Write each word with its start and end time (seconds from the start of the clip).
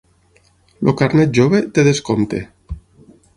El 0.91 0.95
carnet 1.01 1.35
jove 1.41 1.59
té 1.77 1.85
descompte. 1.89 2.41